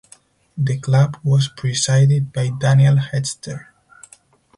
The 0.57 0.79
club 0.79 1.17
was 1.23 1.47
presided 1.47 2.33
by 2.33 2.49
Daniel 2.59 2.95
Hechter. 2.95 3.67